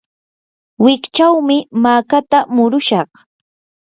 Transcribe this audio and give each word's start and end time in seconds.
wikchawmi 0.83 1.57
makata 1.83 2.39
murushaq. 2.55 3.09